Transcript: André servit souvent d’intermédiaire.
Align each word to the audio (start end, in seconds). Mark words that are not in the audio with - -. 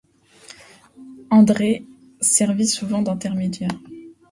André 1.29 1.85
servit 2.21 2.65
souvent 2.67 3.03
d’intermédiaire. 3.03 3.69